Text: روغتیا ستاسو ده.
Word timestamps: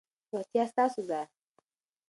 روغتیا 0.33 0.63
ستاسو 0.71 1.01
ده. 1.09 1.21